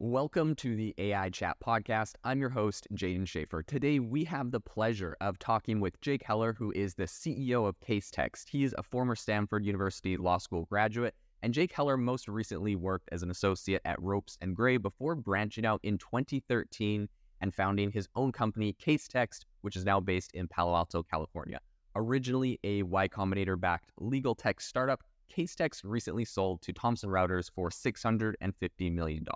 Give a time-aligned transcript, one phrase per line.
[0.00, 2.12] Welcome to the AI Chat Podcast.
[2.22, 3.64] I'm your host, Jaden Schaefer.
[3.64, 7.80] Today, we have the pleasure of talking with Jake Heller, who is the CEO of
[7.80, 8.48] Casetext.
[8.48, 13.08] He is a former Stanford University Law School graduate, and Jake Heller most recently worked
[13.10, 17.08] as an associate at Ropes and Gray before branching out in 2013
[17.40, 21.58] and founding his own company, Casetext, which is now based in Palo Alto, California.
[21.96, 27.68] Originally a Y Combinator backed legal tech startup, Casetext recently sold to Thomson Reuters for
[27.68, 29.26] $650 million.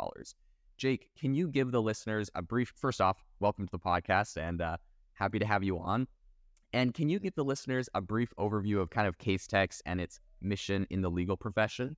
[0.83, 4.61] Jake, can you give the listeners a brief, first off, welcome to the podcast and
[4.61, 4.79] uh,
[5.13, 6.09] happy to have you on.
[6.73, 10.19] And can you give the listeners a brief overview of kind of Casetext and its
[10.41, 11.97] mission in the legal profession?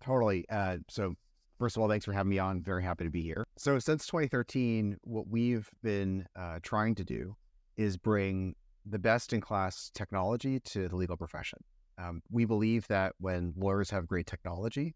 [0.00, 0.44] Totally.
[0.48, 1.14] Uh, so,
[1.58, 2.62] first of all, thanks for having me on.
[2.62, 3.42] Very happy to be here.
[3.56, 7.34] So, since 2013, what we've been uh, trying to do
[7.76, 8.54] is bring
[8.86, 11.58] the best in class technology to the legal profession.
[12.00, 14.94] Um, we believe that when lawyers have great technology,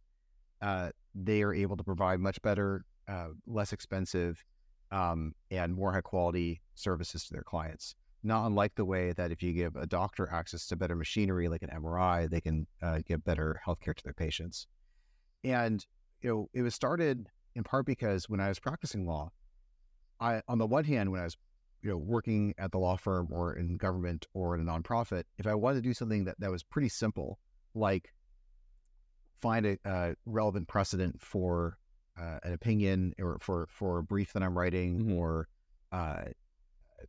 [0.60, 4.42] uh, they are able to provide much better uh, less expensive
[4.90, 7.94] um, and more high quality services to their clients.
[8.22, 11.62] Not unlike the way that if you give a doctor access to better machinery like
[11.62, 14.66] an MRI, they can uh, give better healthcare to their patients.
[15.44, 15.84] And
[16.20, 19.30] you know, it was started in part because when I was practicing law,
[20.20, 21.36] I on the one hand, when I was
[21.82, 25.46] you know working at the law firm or in government or in a nonprofit, if
[25.46, 27.40] I wanted to do something that, that was pretty simple,
[27.74, 28.14] like
[29.40, 31.76] find a, a relevant precedent for
[32.20, 35.12] uh, an opinion or for for a brief that I'm writing, mm-hmm.
[35.14, 35.48] or
[35.92, 36.24] uh,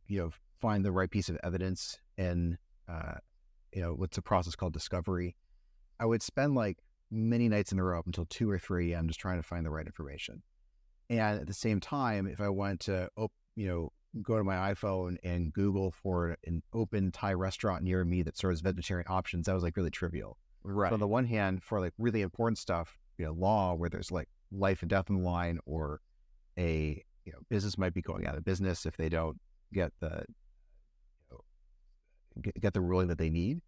[0.08, 3.14] you know, find the right piece of evidence and uh,
[3.72, 5.36] you know, what's a process called discovery.
[5.98, 6.78] I would spend like
[7.10, 9.64] many nights in a row up until two or three I'm just trying to find
[9.64, 10.42] the right information.
[11.10, 14.72] And at the same time, if I wanted to, op- you know, go to my
[14.72, 19.54] iPhone and Google for an open Thai restaurant near me that serves vegetarian options, that
[19.54, 20.38] was like really trivial.
[20.62, 20.88] Right.
[20.90, 24.10] So on the one hand, for like really important stuff, you know, law where there's
[24.10, 26.00] like life and death on the line, or
[26.58, 29.38] a you know business might be going out of business if they don't
[29.72, 30.24] get the
[31.30, 31.38] you
[32.36, 33.60] know, get, the ruling that they need.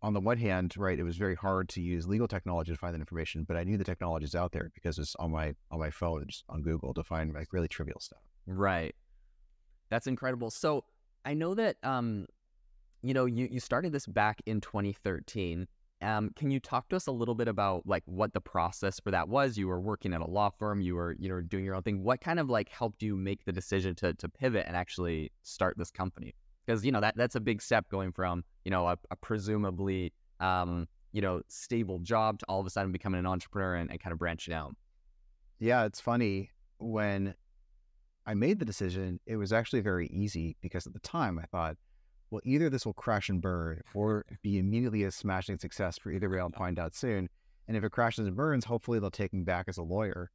[0.00, 2.94] On the one hand, right, it was very hard to use legal technology to find
[2.94, 5.80] that information, but I knew the technology is out there because it's on my on
[5.80, 8.20] my phone, on Google to find like really trivial stuff.
[8.46, 8.94] Right.
[9.90, 10.50] That's incredible.
[10.50, 10.84] So
[11.24, 12.26] I know that um,
[13.02, 15.68] you know, you, you started this back in 2013
[16.00, 19.10] um, can you talk to us a little bit about like what the process for
[19.10, 19.58] that was?
[19.58, 22.02] You were working at a law firm, you were you know doing your own thing.
[22.02, 25.76] What kind of like helped you make the decision to to pivot and actually start
[25.76, 26.34] this company?
[26.66, 30.12] Because you know that that's a big step going from you know a, a presumably
[30.40, 34.00] um, you know stable job to all of a sudden becoming an entrepreneur and, and
[34.00, 34.76] kind of branching out.
[35.58, 37.34] Yeah, it's funny when
[38.24, 39.18] I made the decision.
[39.26, 41.76] It was actually very easy because at the time I thought
[42.30, 46.28] well, either this will crash and burn or be immediately a smashing success for either
[46.28, 46.40] way.
[46.40, 47.28] I'll find out soon.
[47.66, 50.30] And if it crashes and burns, hopefully they'll take me back as a lawyer.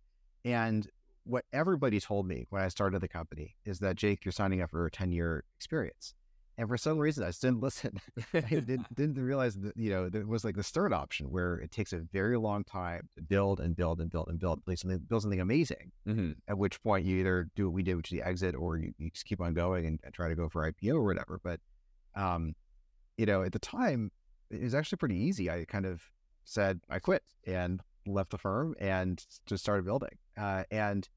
[0.46, 0.88] And
[1.24, 4.72] what everybody told me when I started the company is that Jake, you're signing up
[4.72, 6.14] for a 10 year experience.
[6.58, 8.00] And for some reason, I just didn't listen.
[8.34, 11.72] I didn't, didn't, realize that, you know, there was like this third option where it
[11.72, 15.00] takes a very long time to build and build and build and build, build something,
[15.00, 15.92] build something amazing.
[16.08, 16.32] Mm-hmm.
[16.48, 18.94] At which point you either do what we did, which is the exit, or you,
[18.98, 21.40] you just keep on going and, and, try to go for IPO or whatever.
[21.44, 21.60] But
[22.16, 22.56] um,
[23.18, 24.12] you know, at the time,
[24.50, 25.50] it was actually pretty easy.
[25.50, 26.02] I kind of
[26.46, 30.18] said I quit and left the firm and just started building.
[30.38, 31.08] Uh, and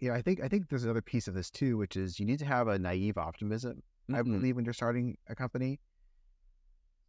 [0.00, 2.26] you know, I think I think there's another piece of this too, which is you
[2.26, 3.82] need to have a naive optimism.
[4.10, 4.14] Mm-hmm.
[4.14, 5.80] I believe when you're starting a company.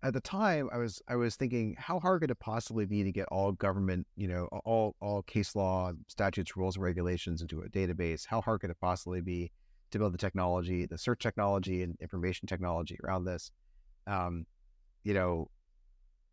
[0.02, 3.12] At the time, I was I was thinking, how hard could it possibly be to
[3.12, 7.70] get all government, you know, all all case law, statutes, rules, and regulations into a
[7.70, 8.26] database?
[8.26, 9.52] How hard could it possibly be
[9.92, 13.52] to build the technology, the search technology and information technology around this.
[14.08, 14.46] Um,
[15.04, 15.50] you know,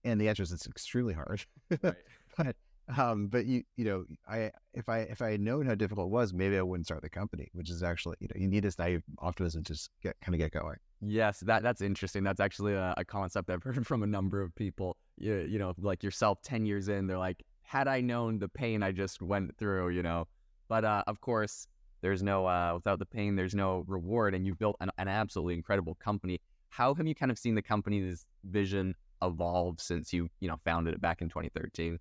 [0.04, 1.44] and the answer is it's extremely hard.
[1.82, 1.94] Right.
[2.36, 2.56] but
[2.96, 6.10] um, but you you know, I if I if I had known how difficult it
[6.10, 8.78] was, maybe I wouldn't start the company, which is actually you know you need this
[8.78, 10.76] naive optimism to just get kind of get going.
[11.00, 12.22] Yes, that that's interesting.
[12.22, 14.96] That's actually a, a concept I've heard from a number of people.
[15.18, 18.82] You, you know, like yourself, ten years in, they're like, had I known the pain
[18.82, 20.28] I just went through, you know.
[20.68, 21.66] But uh, of course,
[22.06, 25.54] there's no uh, without the pain, there's no reward, and you've built an, an absolutely
[25.54, 26.41] incredible company.
[26.68, 30.94] How have you kind of seen the company's vision evolve since you you know founded
[30.94, 31.98] it back in 2013?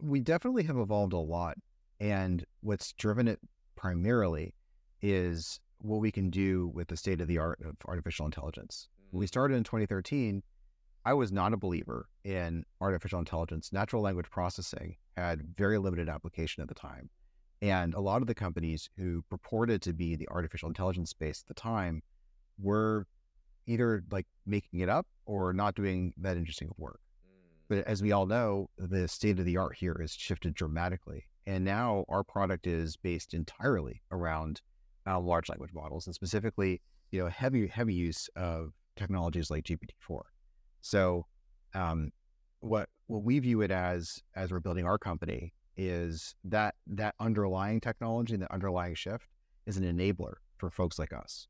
[0.00, 1.58] We definitely have evolved a lot,
[2.00, 3.38] and what's driven it
[3.76, 4.52] primarily
[5.00, 8.88] is what we can do with the state of the art of artificial intelligence.
[9.10, 9.28] When we mm.
[9.28, 10.42] started in 2013,
[11.04, 13.72] I was not a believer in artificial intelligence.
[13.72, 17.10] Natural language processing had very limited application at the time.
[17.62, 21.46] And a lot of the companies who purported to be the artificial intelligence space at
[21.46, 22.02] the time
[22.60, 23.06] were
[23.68, 26.98] either like making it up or not doing that interesting of work.
[27.24, 27.76] Mm.
[27.76, 31.24] But as we all know, the state of the art here has shifted dramatically.
[31.46, 34.60] And now our product is based entirely around
[35.06, 36.82] uh, large language models and specifically,
[37.12, 40.20] you know, heavy, heavy use of technologies like GPT-4.
[40.80, 41.26] So,
[41.74, 42.10] um,
[42.58, 47.80] what what we view it as as we're building our company is that that underlying
[47.80, 49.26] technology, and that underlying shift,
[49.66, 51.48] is an enabler for folks like us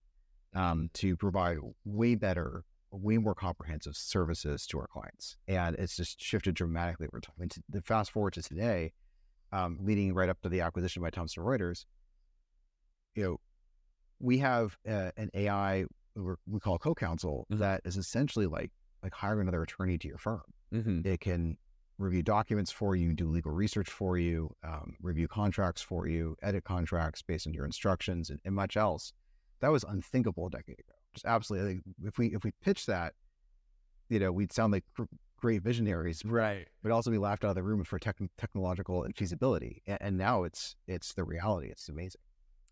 [0.54, 5.36] um, to provide way better, way more comprehensive services to our clients.
[5.48, 7.36] And it's just shifted dramatically over time.
[7.40, 8.92] And to, the fast forward to today,
[9.52, 11.84] um, leading right up to the acquisition by Thomson Reuters,
[13.14, 13.36] you know,
[14.20, 15.84] we have uh, an AI
[16.14, 17.60] we call co-counsel mm-hmm.
[17.60, 18.70] that is essentially like
[19.02, 20.42] like hiring another attorney to your firm.
[20.72, 21.00] Mm-hmm.
[21.04, 21.56] It can
[22.02, 26.64] review documents for you, do legal research for you, um, review contracts for you, edit
[26.64, 29.12] contracts based on your instructions, and, and much else.
[29.60, 30.94] That was unthinkable a decade ago.
[31.14, 31.80] Just absolutely.
[32.04, 33.14] If we if we pitch that,
[34.08, 34.84] you know, we'd sound like
[35.38, 36.66] great visionaries, right?
[36.82, 39.78] But also be laughed out of the room for tech, technological infeasibility.
[39.86, 41.68] And, and now it's it's the reality.
[41.68, 42.20] It's amazing.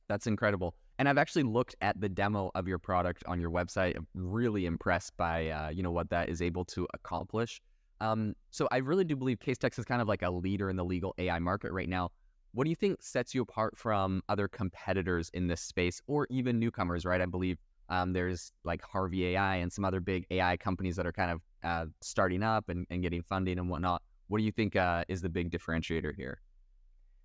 [0.08, 0.74] That's incredible.
[0.98, 3.96] And I've actually looked at the demo of your product on your website.
[3.96, 7.60] I'm really impressed by uh, you know what that is able to accomplish.
[8.00, 10.76] Um, so I really do believe Case Casetext is kind of like a leader in
[10.76, 12.10] the legal AI market right now.
[12.52, 16.58] What do you think sets you apart from other competitors in this space or even
[16.58, 17.20] newcomers, right?
[17.20, 17.58] I believe
[17.90, 21.40] um, there's like Harvey AI and some other big AI companies that are kind of
[21.62, 24.02] uh, starting up and, and, getting funding and whatnot.
[24.28, 26.40] What do you think uh, is the big differentiator here?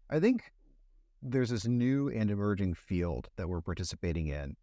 [0.10, 0.51] I think
[1.22, 4.56] there's this new and emerging field that we're participating in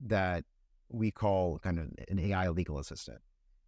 [0.00, 0.44] that
[0.88, 3.18] we call kind of an AI legal assistant.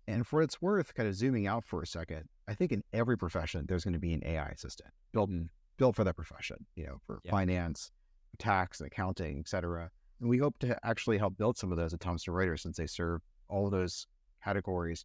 [0.09, 2.83] And for what it's worth, kind of zooming out for a second, I think in
[2.93, 5.49] every profession there's going to be an AI assistant built mm.
[5.77, 6.67] built for that profession.
[6.77, 7.31] You know, for yeah.
[7.31, 7.91] finance,
[8.39, 9.91] tax, and accounting, etc.
[10.21, 12.87] And we hope to actually help build some of those at Thomson Reuters since they
[12.87, 14.07] serve all of those
[14.43, 15.05] categories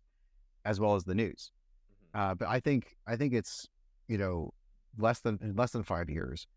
[0.65, 1.51] as well as the news.
[2.15, 2.31] Mm-hmm.
[2.31, 3.67] Uh, but I think I think it's
[4.07, 4.53] you know
[4.97, 6.47] less than in less than five years,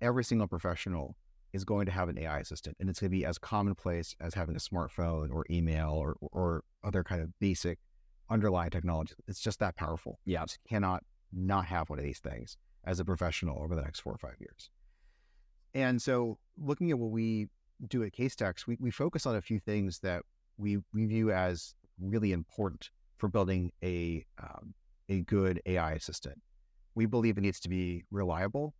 [0.00, 1.16] every single professional
[1.52, 4.34] is going to have an AI assistant, and it's going to be as commonplace as
[4.34, 7.78] having a smartphone or email or or other kind of basic
[8.30, 9.14] underlying technology.
[9.26, 10.18] It's just that powerful.
[10.24, 10.42] Yeah.
[10.42, 11.02] You cannot
[11.32, 14.36] not have one of these things as a professional over the next four or five
[14.38, 14.70] years.
[15.74, 17.48] And so looking at what we
[17.86, 20.22] do at Casetext, we, we focus on a few things that
[20.56, 24.74] we, we view as really important for building a, um,
[25.08, 26.40] a good AI assistant.
[26.94, 28.74] We believe it needs to be reliable.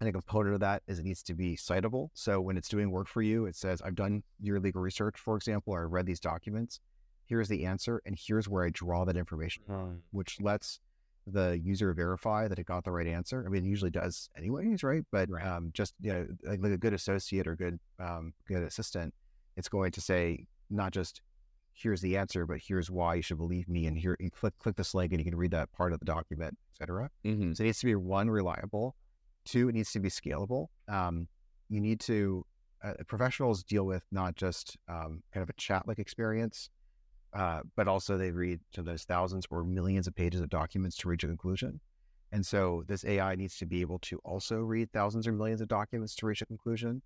[0.00, 2.08] And a component of that is it needs to be citable.
[2.14, 5.36] So when it's doing work for you, it says, I've done your legal research, for
[5.36, 6.80] example, or I read these documents
[7.26, 10.80] here's the answer, and here's where I draw that information from, which lets
[11.26, 13.44] the user verify that it got the right answer.
[13.46, 15.02] I mean, it usually does anyways, right?
[15.10, 15.46] But right.
[15.46, 19.14] Um, just you know, like, like, a good associate or good um, good assistant,
[19.56, 21.22] it's going to say not just
[21.72, 24.76] here's the answer, but here's why you should believe me, and here you click click
[24.76, 27.10] this link and you can read that part of the document, etc.
[27.24, 27.52] Mm-hmm.
[27.54, 28.94] So it needs to be one reliable,
[29.44, 30.66] two it needs to be scalable.
[30.88, 31.28] Um,
[31.70, 32.44] you need to
[32.84, 36.68] uh, professionals deal with not just um, kind of a chat like experience
[37.34, 41.08] uh, but also they read to those thousands or millions of pages of documents to
[41.08, 41.80] reach a conclusion.
[42.32, 45.68] And so this AI needs to be able to also read thousands or millions of
[45.68, 47.02] documents to reach a conclusion.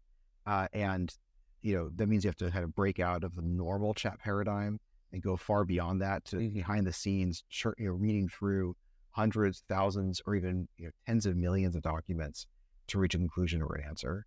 [0.46, 1.14] Uh, and
[1.60, 4.18] you know that means you have to kind of break out of the normal chat
[4.20, 4.78] paradigm
[5.12, 6.54] and go far beyond that to mm-hmm.
[6.54, 7.44] behind the scenes,
[7.78, 8.74] you know, reading through
[9.10, 12.46] hundreds, thousands, or even you know, tens of millions of documents
[12.88, 14.26] to reach a conclusion or an answer.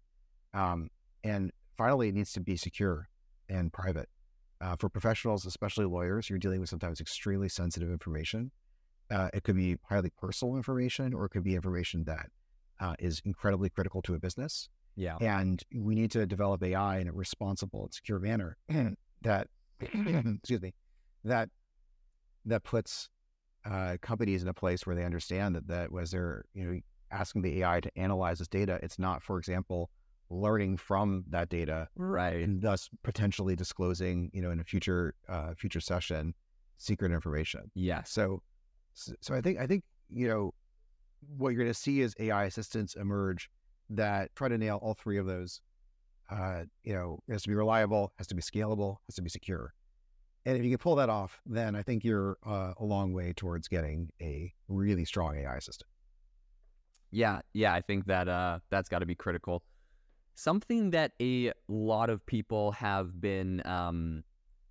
[0.54, 0.90] Um,
[1.24, 3.08] and finally, it needs to be secure
[3.48, 4.10] and private.
[4.62, 8.52] Uh, for professionals, especially lawyers, you're dealing with sometimes extremely sensitive information.
[9.10, 12.28] Uh, it could be highly personal information, or it could be information that
[12.80, 14.70] uh, is incredibly critical to a business.
[14.96, 15.18] Yeah.
[15.20, 18.58] And we need to develop AI in a responsible and secure manner
[19.22, 19.48] that,
[19.82, 20.74] excuse me,
[21.24, 21.50] that
[22.46, 23.10] that puts
[23.66, 26.80] uh, companies in a place where they understand that that as they're you know
[27.12, 29.90] asking the AI to analyze this data, it's not, for example,
[30.32, 35.54] learning from that data, right, and thus potentially disclosing, you know, in a future uh,
[35.56, 36.34] future session,
[36.78, 37.70] secret information.
[37.76, 38.04] Yeah.
[38.04, 38.42] So,
[38.94, 40.54] so I think I think you know
[41.38, 43.50] what you're going to see is AI assistants emerge
[43.90, 45.62] that try to nail all three of those.
[46.30, 49.30] Uh, you know, it has to be reliable, has to be scalable, has to be
[49.30, 49.74] secure.
[50.46, 53.34] And if you can pull that off, then I think you're uh, a long way
[53.34, 55.90] towards getting a really strong AI assistant.
[57.12, 59.64] Yeah, yeah, I think that uh, that's got to be critical.
[60.36, 64.24] Something that a lot of people have been, um,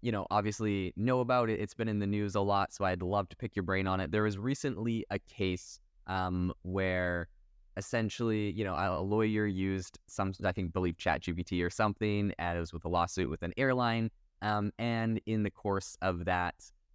[0.03, 1.61] you know, obviously know about it.
[1.61, 4.01] It's been in the news a lot, so I'd love to pick your brain on
[4.01, 4.11] it.
[4.11, 7.29] There was recently a case um, where
[7.77, 12.61] essentially, you know, a lawyer used some, I think, believe ChatGPT or something, and it
[12.61, 14.11] was with a lawsuit with an airline.
[14.43, 16.55] Um, and in the course of that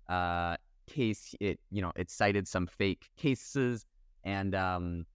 [0.10, 0.58] uh,
[0.88, 3.86] case, it, you know, it cited some fake cases,
[4.24, 5.06] and um,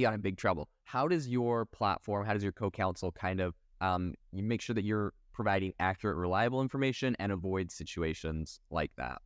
[0.00, 0.68] he got in big trouble.
[0.84, 4.84] How does your platform, how does your co-counsel kind of um, you make sure that
[4.84, 9.20] you're providing accurate, reliable information and avoid situations like that?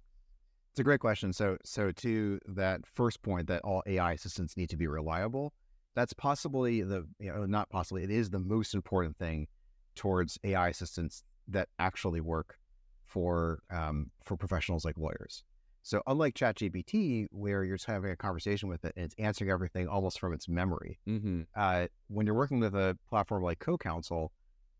[0.72, 1.32] It's a great question.
[1.32, 5.52] So, so to that first point, that all AI assistants need to be reliable.
[5.94, 9.46] That's possibly the you know not possibly it is the most important thing
[9.94, 12.58] towards AI assistants that actually work
[13.04, 15.44] for um, for professionals like lawyers.
[15.84, 19.86] So unlike ChatGPT, where you're just having a conversation with it and it's answering everything
[19.86, 21.42] almost from its memory, mm-hmm.
[21.54, 24.30] uh, when you're working with a platform like CoCounsel,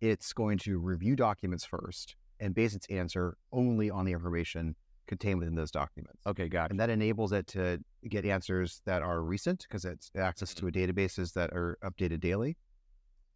[0.00, 5.40] it's going to review documents first and base its answer only on the information contained
[5.40, 6.22] within those documents.
[6.26, 6.70] Okay, got it.
[6.70, 10.72] And that enables it to get answers that are recent because it's access to a
[10.72, 12.56] databases that are updated daily.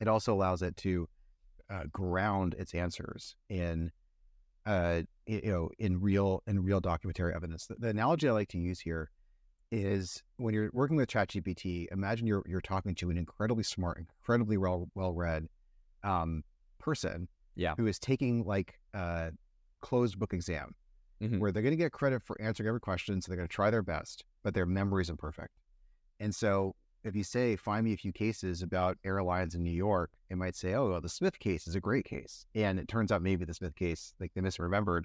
[0.01, 1.07] It also allows it to
[1.69, 3.91] uh, ground its answers in,
[4.69, 7.67] uh, you know, in real in real documentary evidence.
[7.67, 9.11] The, the analogy I like to use here
[9.73, 11.87] is when you're working with ChatGPT.
[11.91, 15.47] Imagine you're you're talking to an incredibly smart, incredibly well well read
[16.05, 16.45] um,
[16.79, 19.31] person, yeah, who is taking like a
[19.81, 20.75] closed book exam
[21.23, 21.39] mm-hmm.
[21.39, 23.23] where they're going to get credit for answering every question.
[23.23, 25.55] So they're going to try their best, but their memory is imperfect.
[26.21, 30.11] And so if you say, find me a few cases about airlines in New York,
[30.31, 32.45] it might say, oh, well, the Smith case is a great case.
[32.55, 35.05] And it turns out maybe the Smith case, like they misremembered,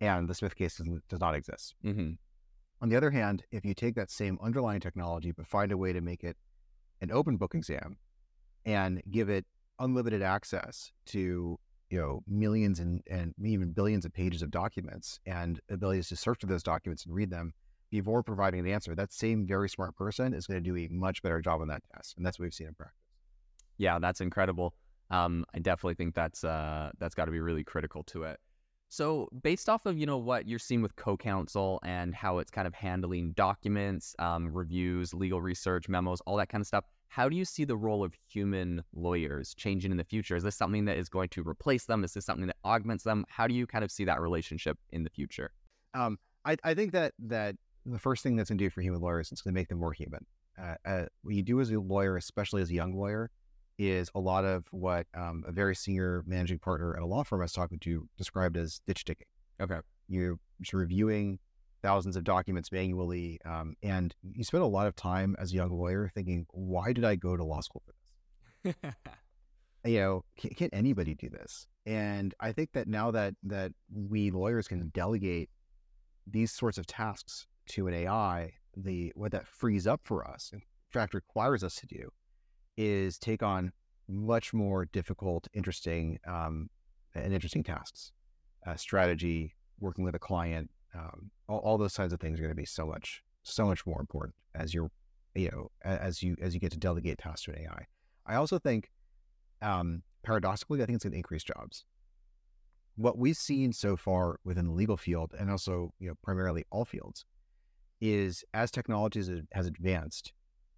[0.00, 1.74] and the Smith case does not exist.
[1.84, 2.12] Mm-hmm.
[2.80, 5.92] On the other hand, if you take that same underlying technology, but find a way
[5.92, 6.36] to make it
[7.00, 7.96] an open book exam
[8.64, 9.44] and give it
[9.78, 11.58] unlimited access to
[11.90, 16.40] you know millions and, and even billions of pages of documents and abilities to search
[16.40, 17.52] through those documents and read them
[17.90, 21.22] before providing an answer that same very smart person is going to do a much
[21.22, 22.96] better job on that test and that's what we've seen in practice
[23.78, 24.74] yeah that's incredible
[25.10, 28.38] um, i definitely think that's uh, that's got to be really critical to it
[28.90, 32.66] so based off of you know what you're seeing with co-counsel and how it's kind
[32.66, 37.36] of handling documents um, reviews legal research memos all that kind of stuff how do
[37.36, 40.36] you see the role of human lawyers changing in the future?
[40.36, 42.04] Is this something that is going to replace them?
[42.04, 43.24] Is this something that augments them?
[43.28, 45.50] How do you kind of see that relationship in the future?
[45.94, 47.56] Um, I, I, think that that
[47.92, 49.78] the first thing that's going to do for human lawyers is going to make them
[49.78, 50.24] more human.
[50.60, 53.30] Uh, uh, what you do as a lawyer, especially as a young lawyer,
[53.78, 57.40] is a lot of what um, a very senior managing partner at a law firm
[57.40, 59.26] I was talking to described as ditch digging.
[59.60, 59.78] Okay,
[60.08, 60.38] you're
[60.72, 61.38] reviewing
[61.82, 63.40] thousands of documents manually.
[63.44, 67.04] Um, and you spend a lot of time as a young lawyer thinking, why did
[67.04, 67.92] I go to law school for
[68.64, 68.74] this?
[69.84, 71.66] you know, can, can, anybody do this?
[71.86, 75.50] And I think that now that that we lawyers can delegate
[76.26, 80.60] these sorts of tasks to an AI, the what that frees up for us, in
[80.90, 82.10] fact, requires us to do,
[82.76, 83.72] is take on
[84.08, 86.70] much more difficult, interesting, um,
[87.14, 88.12] and interesting tasks,
[88.66, 92.54] uh, strategy, working with a client, um, all, all, those kinds of things are going
[92.54, 94.90] to be so much so much more important as you're
[95.34, 97.86] you know as you as you get to delegate tasks to an AI.
[98.26, 98.90] I also think
[99.62, 101.84] um, paradoxically, I think it's going to increase jobs.
[102.96, 106.84] What we've seen so far within the legal field, and also you know primarily all
[106.84, 107.24] fields,
[108.00, 110.32] is as technology has advanced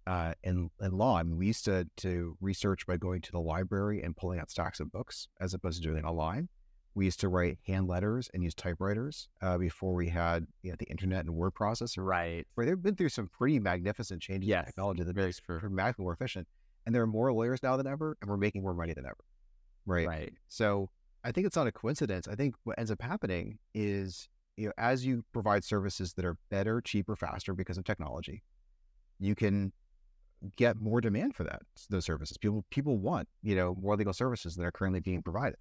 [0.07, 1.17] uh, in, in law.
[1.17, 4.49] I mean, we used to to research by going to the library and pulling out
[4.49, 6.49] stacks of books as opposed to doing it online.
[6.93, 10.75] We used to write hand letters and use typewriters uh, before we had you know,
[10.77, 12.03] the internet and word processor.
[12.05, 12.45] Right.
[12.55, 16.03] Where they've been through some pretty magnificent changes yes, in technology that makes for dramatically
[16.03, 16.47] more efficient.
[16.85, 19.23] And there are more lawyers now than ever, and we're making more money than ever.
[19.85, 20.07] Right.
[20.07, 20.33] Right.
[20.49, 20.89] So
[21.23, 22.27] I think it's not a coincidence.
[22.27, 26.37] I think what ends up happening is, you know, as you provide services that are
[26.49, 28.43] better, cheaper, faster because of technology,
[29.19, 29.71] you can
[30.55, 32.37] get more demand for that those services.
[32.37, 35.57] People people want, you know, more legal services that are currently being provided.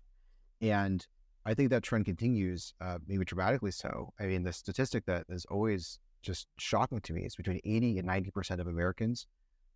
[0.60, 1.06] And
[1.46, 4.12] I think that trend continues, uh, maybe dramatically so.
[4.20, 8.08] I mean, the statistic that is always just shocking to me is between 80 and
[8.08, 9.26] 90% of Americans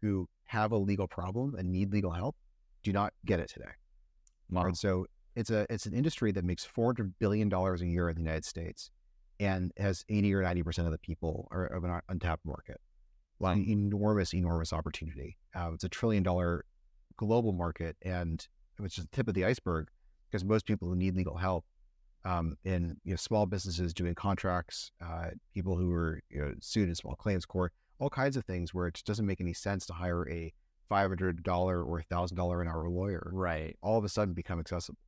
[0.03, 2.37] who have a legal problem and need legal help
[2.83, 3.71] do not get it today.
[4.51, 4.67] Wow.
[4.67, 8.15] And so it's a it's an industry that makes 400 billion dollars a year in
[8.15, 8.91] the United States
[9.45, 12.81] and has 80 or 90% of the people are of an untapped market.
[13.39, 13.53] Wow.
[13.53, 15.37] An enormous, enormous opportunity.
[15.55, 16.65] Uh, it's a trillion dollar
[17.17, 18.47] global market and
[18.79, 19.89] which is the tip of the iceberg
[20.31, 21.65] because most people who need legal help
[22.25, 26.89] um, in you know, small businesses doing contracts, uh, people who are you know, sued
[26.89, 29.87] in small claims court, all kinds of things where it just doesn't make any sense
[29.87, 30.53] to hire a
[30.89, 33.77] five hundred dollar or thousand dollar an hour lawyer, right?
[33.83, 34.99] All of a sudden become accessible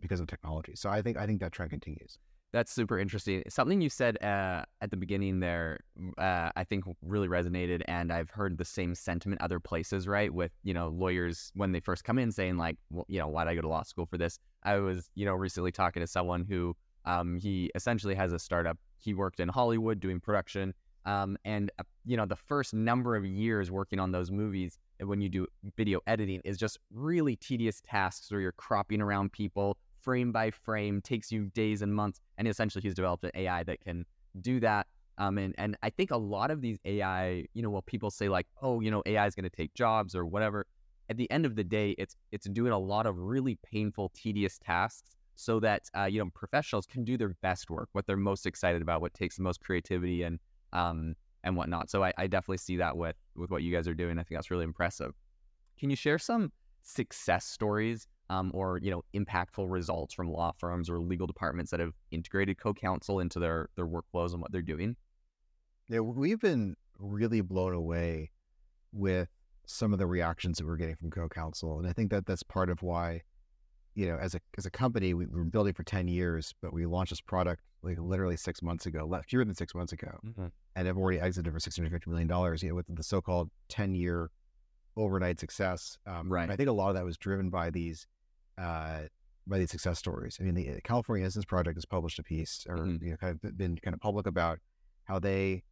[0.00, 0.74] because of technology.
[0.74, 2.18] So I think I think that trend continues.
[2.56, 3.42] That's super interesting.
[3.50, 5.80] Something you said uh, at the beginning there,
[6.16, 10.32] uh, I think really resonated, and I've heard the same sentiment other places, right?
[10.32, 13.44] With you know lawyers when they first come in saying like, well, you know, why
[13.44, 14.38] did I go to law school for this?
[14.62, 18.78] I was you know recently talking to someone who um, he essentially has a startup.
[18.96, 20.72] He worked in Hollywood doing production.
[21.04, 25.20] Um, and uh, you know, the first number of years working on those movies, when
[25.20, 25.46] you do
[25.76, 31.02] video editing, is just really tedious tasks where you're cropping around people frame by frame,
[31.02, 32.20] takes you days and months.
[32.38, 34.06] And essentially, he's developed an AI that can
[34.40, 34.86] do that.
[35.18, 38.28] Um, and and I think a lot of these AI, you know, well, people say
[38.28, 40.64] like, oh, you know, AI is going to take jobs or whatever.
[41.10, 44.58] At the end of the day, it's it's doing a lot of really painful, tedious
[44.58, 48.46] tasks so that uh, you know professionals can do their best work, what they're most
[48.46, 50.38] excited about, what takes the most creativity and
[50.72, 51.90] um, and whatnot.
[51.90, 54.18] So I, I definitely see that with with what you guys are doing.
[54.18, 55.12] I think that's really impressive.
[55.78, 60.90] Can you share some success stories um, or you know impactful results from law firms
[60.90, 64.96] or legal departments that have integrated co-counsel into their their workflows and what they're doing?
[65.88, 68.30] Yeah, we've been really blown away
[68.92, 69.28] with
[69.66, 72.70] some of the reactions that we're getting from co-counsel, and I think that that's part
[72.70, 73.22] of why,
[73.94, 76.72] you know, as a as a company, we, we were building for ten years, but
[76.72, 80.46] we launched this product like literally six months ago, fewer than six months ago, mm-hmm.
[80.74, 82.62] and have already exited for six hundred fifty million dollars.
[82.62, 84.30] You know, with the so-called ten year
[84.96, 85.98] overnight success.
[86.06, 86.50] Um, right.
[86.50, 88.06] I think a lot of that was driven by these
[88.58, 89.00] uh,
[89.46, 90.38] by these success stories.
[90.40, 93.04] I mean, the California Innocence Project has published a piece, or mm-hmm.
[93.04, 94.58] you know, kind of been kind of public about
[95.04, 95.62] how they,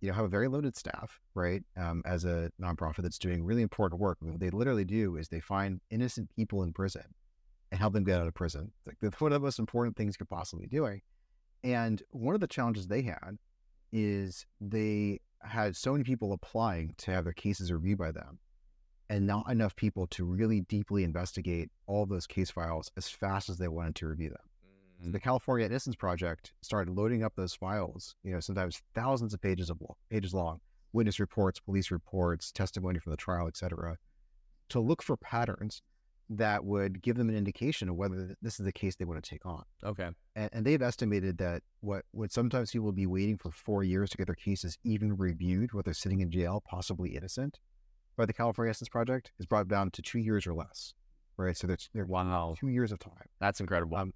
[0.00, 1.62] you know, have a very loaded staff, right?
[1.76, 4.18] Um, as a nonprofit that's doing really important work.
[4.20, 7.04] What they literally do is they find innocent people in prison
[7.70, 8.72] and help them get out of prison.
[8.86, 11.02] It's like one of the most important things you could possibly be doing.
[11.64, 13.36] And one of the challenges they had
[13.92, 18.38] is they had so many people applying to have their cases reviewed by them
[19.10, 23.58] and not enough people to really deeply investigate all those case files as fast as
[23.58, 24.38] they wanted to review them.
[25.00, 25.12] Mm-hmm.
[25.12, 29.70] the California Innocence Project started loading up those files, you know, sometimes thousands of pages
[29.70, 29.78] of
[30.10, 30.60] pages long,
[30.92, 33.96] witness reports, police reports, testimony from the trial, etc.,
[34.70, 35.82] to look for patterns
[36.30, 39.30] that would give them an indication of whether this is the case they want to
[39.30, 39.62] take on.
[39.82, 40.10] Okay.
[40.36, 44.18] And, and they've estimated that what would sometimes people be waiting for four years to
[44.18, 47.58] get their cases even reviewed, whether they're sitting in jail, possibly innocent,
[48.18, 50.92] by the California Innocence Project is brought down to two years or less,
[51.38, 51.56] right?
[51.56, 53.12] So that's wow, two years of time.
[53.40, 53.96] That's incredible.
[53.96, 54.12] Um,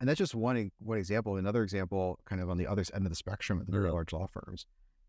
[0.00, 1.36] and that's just one one example.
[1.36, 4.12] Another example, kind of on the other end of the spectrum, of the very large
[4.12, 4.66] law firms.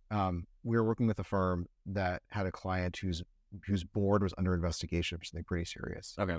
[0.09, 3.21] Um, we were working with a firm that had a client whose
[3.65, 6.15] whose board was under investigation for something pretty serious.
[6.17, 6.37] Okay.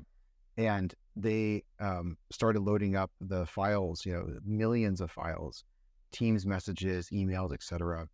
[0.56, 5.64] And they um, started loading up the files, you know, millions of files,
[6.10, 8.08] Teams messages, emails, etc.,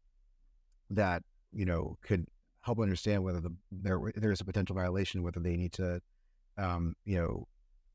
[0.91, 2.27] that you know could
[2.65, 6.01] help understand whether the, there there's a potential violation, whether they need to,
[6.57, 7.47] um, you know,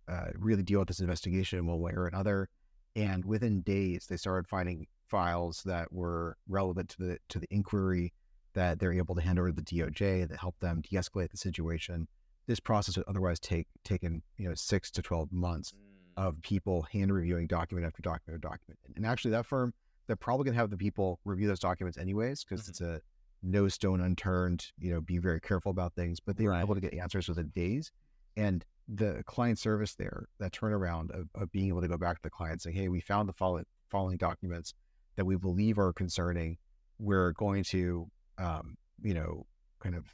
[0.08, 2.48] uh, really deal with this investigation one way or another.
[2.96, 8.14] And within days, they started finding files that were relevant to the to the inquiry
[8.54, 12.08] that they're able to hand over to the DOJ that help them de-escalate the situation.
[12.48, 16.24] This process would otherwise take taken you know six to twelve months mm.
[16.24, 18.80] of people hand reviewing document after document after document.
[18.96, 19.74] And actually, that firm
[20.06, 22.70] they're probably going to have the people review those documents anyways because mm-hmm.
[22.72, 23.02] it's a
[23.42, 26.58] no stone unturned, you know, be very careful about things, but they right.
[26.58, 27.92] were able to get answers within days.
[28.36, 32.24] And the client service there, that turnaround of, of being able to go back to
[32.24, 34.74] the client and say, hey, we found the following, following documents
[35.16, 36.58] that we believe are concerning.
[36.98, 39.46] We're going to, um, you know,
[39.80, 40.06] kind of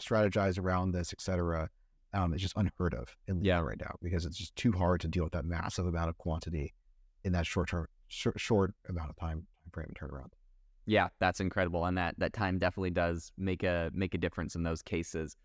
[0.00, 1.68] strategize around this, et cetera.
[2.12, 3.60] Um, it's just unheard of in yeah.
[3.60, 6.72] right now because it's just too hard to deal with that massive amount of quantity
[7.24, 10.30] in that short term, short, short amount of time frame and turnaround.
[10.86, 14.62] Yeah, that's incredible, and that that time definitely does make a make a difference in
[14.62, 15.36] those cases.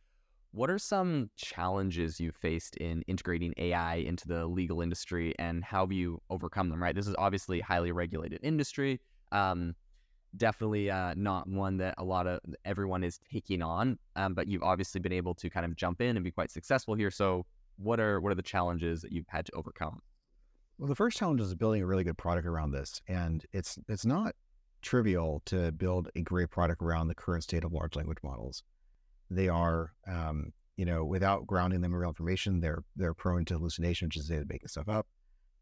[0.52, 5.82] What are some challenges you faced in integrating AI into the legal industry, and how
[5.82, 6.82] have you overcome them?
[6.82, 9.00] Right, this is obviously a highly regulated industry.
[9.32, 9.76] Um,
[10.38, 14.64] definitely uh, not one that a lot of everyone is taking on, um, but you've
[14.64, 17.12] obviously been able to kind of jump in and be quite successful here.
[17.12, 17.46] So,
[17.78, 20.02] what are what are the challenges that you've had to overcome?
[20.78, 24.06] Well, the first challenge is building a really good product around this, and it's it's
[24.06, 24.36] not
[24.82, 28.64] trivial to build a great product around the current state of large language models.
[29.30, 33.56] They are, um, you know, without grounding them in real information, they're they're prone to
[33.56, 35.08] hallucination, which is they're making stuff up.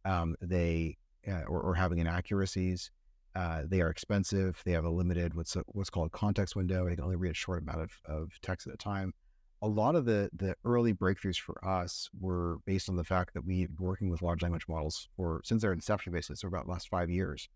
[0.06, 2.91] Um, they uh, or, or, having inaccuracies.
[3.36, 4.62] Uh, they are expensive.
[4.65, 6.86] They have a limited what's what's called context window.
[6.86, 9.13] They can only read a short amount of, of text at a time.
[9.62, 13.45] A lot of the the early breakthroughs for us were based on the fact that
[13.45, 16.71] we've been working with large language models for since their inception basically, so about the
[16.71, 17.49] last five years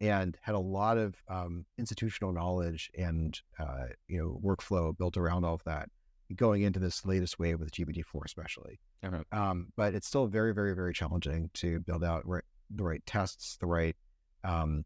[0.00, 5.44] and had a lot of um, institutional knowledge and uh, you know workflow built around
[5.44, 5.88] all of that
[6.36, 8.80] going into this latest wave with GPT-4 especially.
[9.04, 9.22] Okay.
[9.32, 13.56] Um, but it's still very, very, very challenging to build out right, the right tests,
[13.56, 13.96] the right
[14.44, 14.84] um,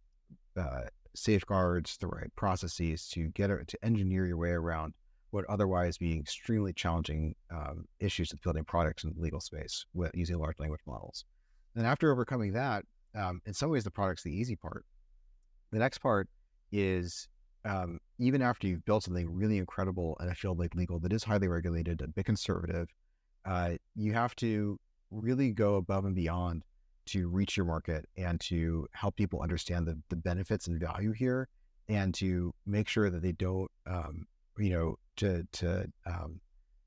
[0.57, 0.83] uh,
[1.15, 4.95] safeguards, the right processes to get it, to engineer your way around
[5.31, 10.13] what otherwise be extremely challenging um, issues with building products in the legal space with
[10.15, 11.25] using large language models.
[11.75, 12.85] And after overcoming that,
[13.17, 14.85] um, in some ways the product's the easy part
[15.75, 16.29] the next part
[16.73, 17.29] is
[17.65, 21.25] um, even after you've built something really incredible in a field like legal that is
[21.25, 22.89] highly regulated, a bit conservative,
[23.45, 24.79] uh, you have to
[25.11, 26.63] really go above and beyond
[27.07, 31.49] to reach your market and to help people understand the, the benefits and value here
[31.89, 34.27] and to make sure that they don't, um,
[34.59, 36.41] you know, to, to um,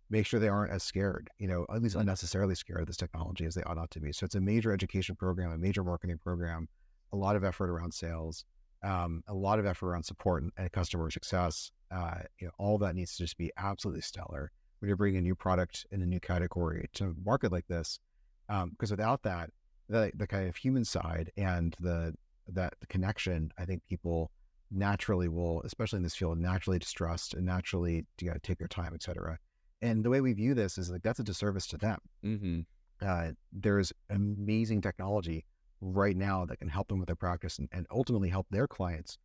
[0.09, 3.45] make sure they aren't as scared, you know, at least unnecessarily scared of this technology
[3.45, 4.11] as they ought not to be.
[4.11, 6.67] So it's a major education program, a major marketing program,
[7.13, 8.45] a lot of effort around sales,
[8.83, 11.71] um, a lot of effort around support and, and customer success.
[11.89, 15.21] Uh, you know, all that needs to just be absolutely stellar when you're bringing a
[15.21, 17.99] new product in a new category to market like this.
[18.47, 19.49] Because um, without that,
[19.89, 22.13] the, the kind of human side and the
[22.49, 24.31] that the connection, I think people
[24.71, 28.91] naturally will, especially in this field, naturally distrust and naturally you know, take their time,
[28.93, 29.37] et cetera.
[29.81, 31.99] And the way we view this is like that's a disservice to them.
[32.25, 32.59] Mm-hmm.
[33.05, 35.45] Uh, there's amazing technology
[35.81, 39.17] right now that can help them with their practice and, and ultimately help their clients,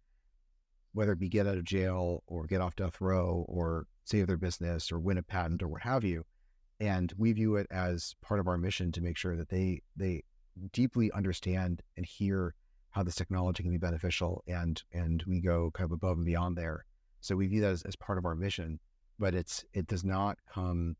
[0.92, 4.36] whether it be get out of jail or get off death row or save their
[4.36, 6.24] business or win a patent or what have you.
[6.80, 10.24] And we view it as part of our mission to make sure that they they
[10.72, 12.54] deeply understand and hear
[12.90, 16.56] how this technology can be beneficial and and we go kind of above and beyond
[16.56, 16.84] there.
[17.20, 18.80] So we view that as, as part of our mission
[19.22, 20.96] but it's it does not come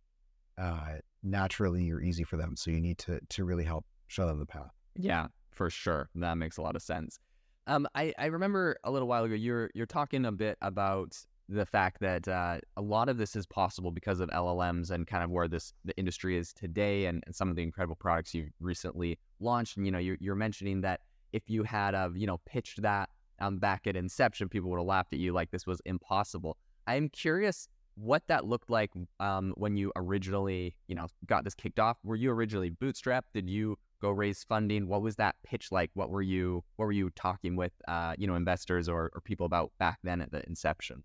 [0.57, 2.57] uh, naturally or easy for them.
[2.57, 4.71] So you need to to really help show them the path.
[4.97, 6.09] Yeah, for sure.
[6.15, 7.19] That makes a lot of sense.
[7.67, 11.17] Um, I, I remember a little while ago you're you're talking a bit about
[11.49, 15.23] the fact that uh, a lot of this is possible because of LLMs and kind
[15.23, 18.51] of where this the industry is today and, and some of the incredible products you've
[18.61, 19.77] recently launched.
[19.77, 21.01] And you know, you're, you're mentioning that
[21.33, 23.11] if you had uh, you know pitched that
[23.41, 26.57] um, back at inception, people would have laughed at you like this was impossible.
[26.87, 31.79] I'm curious what that looked like um, when you originally, you know, got this kicked
[31.79, 31.99] off.
[32.03, 33.33] Were you originally bootstrapped?
[33.35, 34.89] Did you go raise funding?
[34.89, 35.91] What was that pitch like?
[35.95, 39.47] What were you What were you talking with, uh, you know, investors or, or people
[39.47, 41.05] about back then at the inception?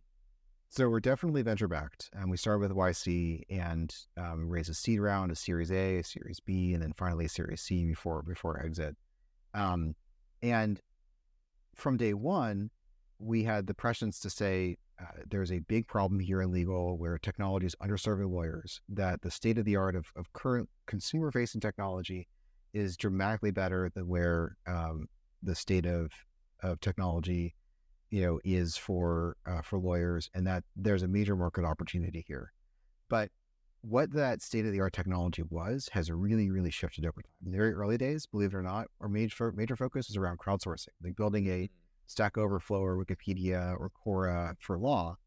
[0.69, 2.09] So we're definitely venture backed.
[2.19, 6.03] Um, we started with YC and um, raised a seed round, a Series A, a
[6.03, 8.97] Series B, and then finally a Series C before before exit.
[9.53, 9.95] Um,
[10.41, 10.81] and
[11.75, 12.69] from day one,
[13.19, 17.17] we had the prescience to say, uh, there's a big problem here in legal where
[17.17, 21.61] technology is underserving lawyers, that the state of the art of, of current consumer facing
[21.61, 22.27] technology
[22.77, 25.07] is dramatically better than where um,
[25.43, 26.11] the state of,
[26.61, 27.55] of technology
[28.09, 32.53] you know is for uh, for lawyers and that there's a major market opportunity here
[33.09, 33.29] but
[33.81, 37.51] what that state of the art technology was has really really shifted over time in
[37.51, 40.87] the very early days believe it or not our major major focus was around crowdsourcing
[41.03, 41.69] like building a mm.
[42.07, 45.17] Stack Overflow or Wikipedia or Quora for law,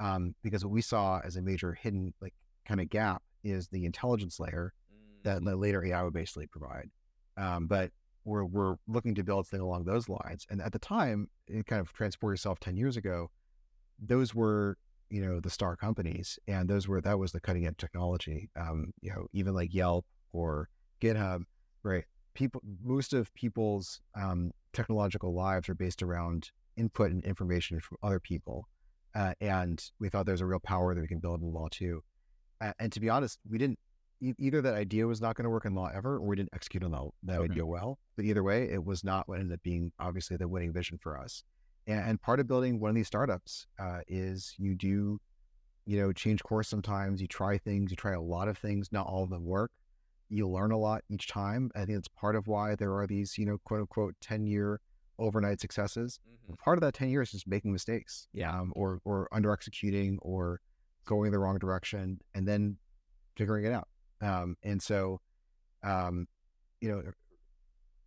[0.00, 2.32] um, because what we saw as a major hidden like
[2.64, 5.22] kind of gap is the intelligence layer mm.
[5.24, 6.88] that later AI would basically provide.
[7.38, 7.90] Um, but
[8.24, 10.46] we're we're looking to build something along those lines.
[10.50, 13.30] And at the time, it kind of transport yourself ten years ago,
[13.98, 14.76] those were
[15.10, 18.50] you know the star companies, and those were that was the cutting edge technology.
[18.56, 20.68] Um, you know, even like Yelp or
[21.00, 21.42] GitHub,
[21.82, 22.04] right?
[22.34, 28.20] People, most of people's um, technological lives are based around input and information from other
[28.20, 28.68] people.
[29.14, 32.02] Uh, and we thought there's a real power that we can build in law too.
[32.60, 33.78] Uh, and to be honest, we didn't
[34.20, 36.50] e- either that idea was not going to work in law ever, or we didn't
[36.52, 37.52] execute on that, that okay.
[37.52, 37.98] idea well.
[38.16, 41.18] But either way, it was not what ended up being obviously the winning vision for
[41.18, 41.42] us.
[41.86, 45.20] And, and part of building one of these startups uh, is you do,
[45.86, 47.20] you know, change course sometimes.
[47.20, 48.90] You try things, you try a lot of things.
[48.92, 49.70] Not all of them work
[50.28, 51.70] you learn a lot each time.
[51.74, 54.80] I think it's part of why there are these, you know, quote unquote, 10 year
[55.18, 56.20] overnight successes.
[56.28, 56.54] Mm-hmm.
[56.62, 60.18] Part of that 10 years is just making mistakes, yeah, um, or, or under executing
[60.22, 60.60] or
[61.06, 62.76] going the wrong direction and then
[63.36, 63.88] figuring it out.
[64.20, 65.20] Um, and so,
[65.82, 66.26] um,
[66.80, 67.02] you know,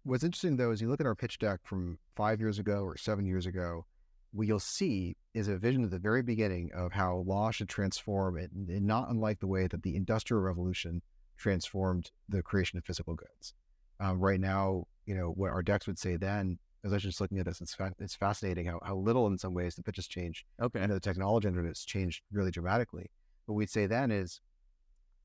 [0.03, 2.97] what's interesting though is you look at our pitch deck from five years ago or
[2.97, 3.85] seven years ago,
[4.33, 8.37] what you'll see is a vision at the very beginning of how law should transform
[8.37, 11.01] it, and not unlike the way that the Industrial Revolution
[11.37, 13.53] transformed the creation of physical goods.
[13.99, 17.21] Um, right now, you know, what our decks would say then, as I was just
[17.21, 19.97] looking at this, it's, fa- it's fascinating how, how little in some ways the pitch
[19.97, 20.45] has changed.
[20.61, 20.79] Okay.
[20.79, 23.11] And the technology under it has changed really dramatically.
[23.45, 24.39] What we'd say then is,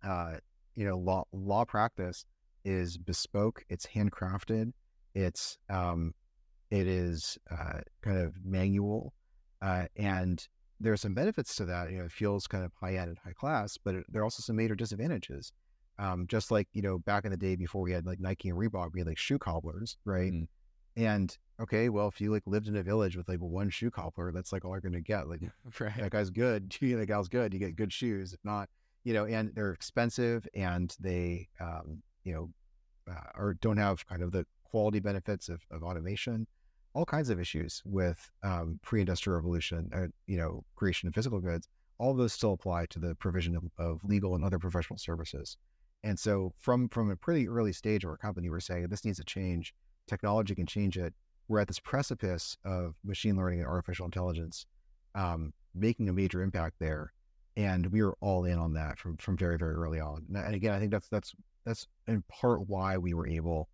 [0.05, 0.35] uh,
[0.77, 2.25] you know, law, law practice
[2.65, 4.73] is bespoke, it's handcrafted,
[5.15, 6.13] it's, um,
[6.71, 9.13] it is uh, kind of manual,
[9.63, 10.47] uh, and
[10.81, 11.91] there are some benefits to that.
[11.91, 14.25] You know, it feels kind of high end and high class, but it, there are
[14.25, 15.53] also some major disadvantages.
[15.99, 18.59] Um, just like, you know, back in the day before we had like Nike and
[18.59, 20.33] Reebok, we had like shoe cobblers, right?
[20.33, 20.47] Mm.
[20.97, 24.33] And okay, well, if you like lived in a village with like one shoe cobbler,
[24.33, 25.29] that's like all you're gonna get.
[25.29, 25.41] Like
[25.81, 25.97] right.
[25.99, 28.33] that guy's good, you know, that gal's good, you get good shoes.
[28.33, 28.69] If not,
[29.07, 32.45] you know, and they're expensive and they um, you know,
[33.09, 36.39] uh, or don't have kind of the quality benefits of, of automation.
[36.93, 41.69] all kinds of issues with um, pre-industrial revolution, uh, you know, creation of physical goods.
[41.99, 45.57] All those still apply to the provision of, of legal and other professional services.
[46.03, 49.19] And so, from from a pretty early stage of our company, we're saying this needs
[49.19, 49.75] to change.
[50.09, 51.15] Technology can change it.
[51.49, 54.67] We're at this precipice of machine learning and artificial intelligence
[55.15, 57.13] um, making a major impact there,
[57.57, 60.27] and we were all in on that from from very very early on.
[60.35, 63.69] And again, I think that's that's that's in part why we were able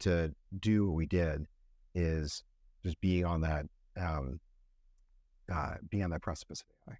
[0.00, 1.46] to do what we did
[1.94, 2.42] is
[2.84, 3.66] just being on that
[3.98, 4.40] um,
[5.52, 6.98] uh, being on that precipice of AI.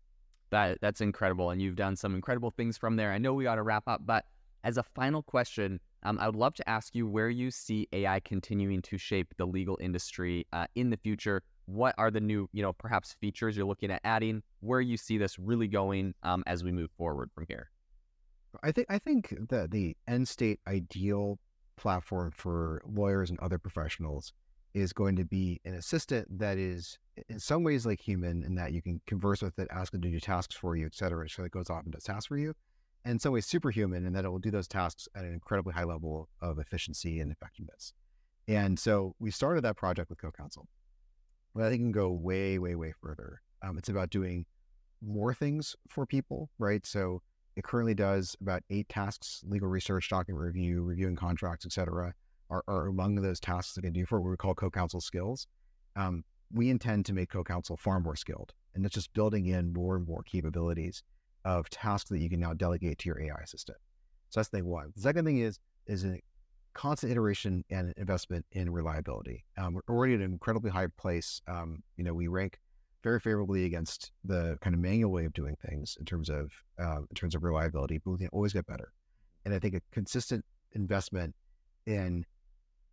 [0.50, 3.12] That that's incredible, and you've done some incredible things from there.
[3.12, 4.24] I know we got to wrap up, but
[4.62, 8.20] as a final question, um, I would love to ask you where you see AI
[8.20, 11.42] continuing to shape the legal industry uh, in the future.
[11.66, 14.42] What are the new, you know, perhaps features you're looking at adding?
[14.60, 17.70] Where you see this really going um, as we move forward from here?
[18.62, 21.38] I think I think that the end state ideal
[21.76, 24.32] platform for lawyers and other professionals
[24.72, 26.98] is going to be an assistant that is
[27.28, 30.10] in some ways like human in that you can converse with it, ask it to
[30.10, 31.28] do tasks for you, et cetera.
[31.28, 32.54] So it goes off and does tasks for you.
[33.04, 35.72] And in some ways superhuman in that it will do those tasks at an incredibly
[35.72, 37.92] high level of efficiency and effectiveness.
[38.48, 40.66] And so we started that project with CoCounsel.
[41.56, 43.40] But I think can go way, way, way further.
[43.62, 44.44] Um, it's about doing
[45.00, 46.84] more things for people, right?
[46.84, 47.22] So
[47.56, 52.12] it currently does about eight tasks: legal research, document review, reviewing contracts, etc.
[52.50, 55.46] are, are among those tasks that can do for what we call co-counsel skills.
[55.96, 59.96] Um, we intend to make co-counsel far more skilled, and it's just building in more
[59.96, 61.02] and more capabilities
[61.46, 63.78] of tasks that you can now delegate to your AI assistant.
[64.28, 64.92] So that's thing one.
[64.94, 66.04] The second thing is is
[66.76, 69.44] constant iteration and investment in reliability.
[69.56, 71.40] Um, we're already at an incredibly high place.
[71.48, 72.58] Um, you know, we rank
[73.02, 76.98] very favorably against the kind of manual way of doing things in terms of uh,
[76.98, 78.92] in terms of reliability, but we can always get better.
[79.44, 81.34] And I think a consistent investment
[81.86, 82.26] in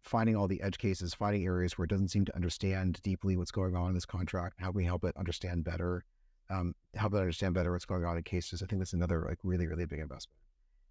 [0.04, 3.52] finding all the edge cases, finding areas where it doesn't seem to understand deeply what's
[3.52, 4.56] going on in this contract.
[4.60, 6.06] How we help it understand better?
[6.50, 8.62] Um, help it understand better what's going on in cases.
[8.62, 10.38] I think that's another like really really big investment.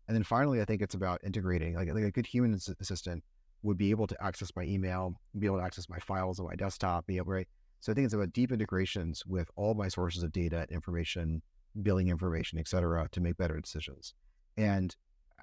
[0.09, 1.75] And then finally, I think it's about integrating.
[1.75, 3.23] Like, like a good human assistant
[3.63, 6.57] would be able to access my email, be able to access my files on my
[6.57, 7.49] desktop, be able right.
[7.81, 11.43] So I think it's about deep integrations with all my sources of data, information,
[11.83, 14.15] billing information, et cetera, to make better decisions.
[14.57, 14.95] And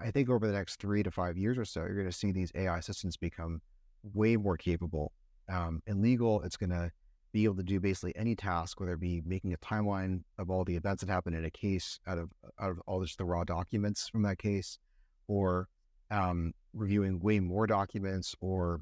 [0.02, 2.32] I think over the next three to five years or so, you're going to see
[2.32, 3.62] these AI assistants become
[4.04, 5.12] way more capable.
[5.52, 6.92] Um, in legal, it's going to
[7.32, 10.64] be able to do basically any task, whether it be making a timeline of all
[10.64, 13.44] the events that happen in a case out of out of all just the raw
[13.44, 14.80] documents from that case,
[15.28, 15.68] or
[16.12, 18.82] um, reviewing way more documents, or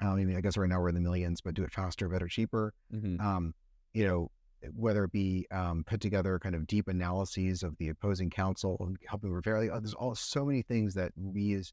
[0.00, 2.08] um, I mean, I guess right now we're in the millions, but do it faster,
[2.08, 2.74] better, cheaper.
[2.92, 3.24] Mm-hmm.
[3.24, 3.54] Um,
[3.92, 4.30] you know,
[4.74, 8.96] whether it be um, put together kind of deep analyses of the opposing counsel and
[9.06, 9.60] helping repair.
[9.60, 11.72] Like, there's all so many things that we as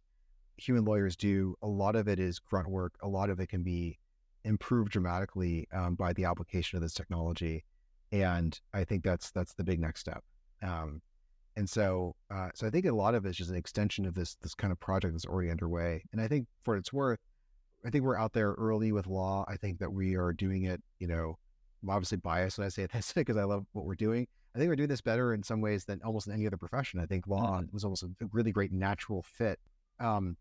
[0.57, 1.55] human lawyers do.
[1.61, 2.93] A lot of it is grunt work.
[3.01, 3.97] A lot of it can be
[4.43, 7.63] improved dramatically um, by the application of this technology,
[8.11, 10.23] and I think that's that's the big next step.
[10.61, 11.01] Um,
[11.57, 14.13] and so, uh, so I think a lot of it is just an extension of
[14.13, 16.03] this this kind of project that's already underway.
[16.11, 17.19] And I think for its worth,
[17.85, 19.45] I think we're out there early with law.
[19.47, 21.37] I think that we are doing it, you know,
[21.83, 24.27] I'm obviously biased when I say this because I love what we're doing.
[24.55, 26.99] I think we're doing this better in some ways than almost any other profession.
[26.99, 27.73] I think law mm-hmm.
[27.73, 29.59] was almost a really great natural fit.
[29.99, 30.35] Um,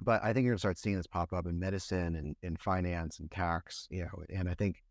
[0.00, 3.18] but I think you're gonna start seeing this pop up in medicine and in finance
[3.18, 4.24] and tax, you know.
[4.30, 4.82] And I think,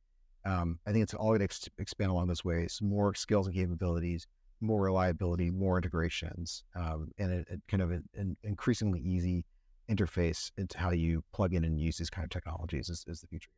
[0.45, 3.55] um, I think it's all going to ex- expand along those ways: more skills and
[3.55, 4.27] capabilities,
[4.61, 9.45] more reliability, more integrations, um, and a, a, kind of an, increasingly easy
[9.89, 13.27] interface into how you plug in and use these kind of technologies is, is the
[13.27, 13.49] future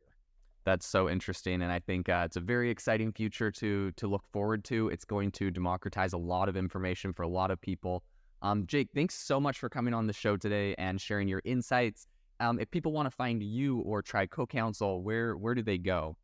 [0.64, 4.24] that's so interesting, and I think uh, it's a very exciting future to to look
[4.32, 4.88] forward to.
[4.88, 8.04] It's going to democratize a lot of information for a lot of people.
[8.42, 12.06] Um, Jake, thanks so much for coming on the show today and sharing your insights.
[12.40, 16.16] Um, if people want to find you or try CoCounsel, where where do they go?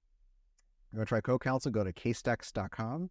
[0.92, 1.70] You want to try CoCounsel.
[1.70, 3.09] Go to casetext.com,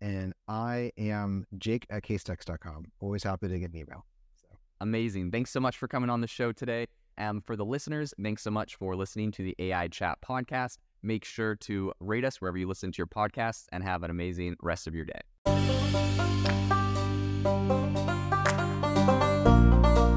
[0.00, 2.92] and I am Jake at casetext.com.
[3.00, 4.06] Always happy to get an email.
[4.40, 4.46] So.
[4.80, 5.32] Amazing.
[5.32, 6.86] Thanks so much for coming on the show today.
[7.16, 10.78] And for the listeners, thanks so much for listening to the AI Chat podcast.
[11.02, 14.56] Make sure to rate us wherever you listen to your podcasts and have an amazing
[14.60, 15.20] rest of your day.